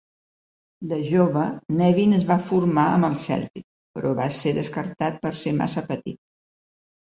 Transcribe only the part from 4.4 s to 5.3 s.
descartat